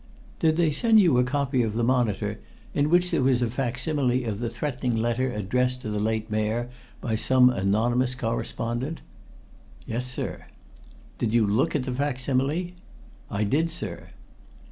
[0.39, 2.39] "Did they send you a copy of the Monitor
[2.73, 6.69] in which there was a facsimile of the threatening letter addressed to the late Mayor
[7.01, 9.01] by some anonymous correspondent?"
[9.85, 10.45] "Yes, sir."
[11.19, 12.73] "Did you look at the facsimile?"
[13.29, 14.09] "I did, sir."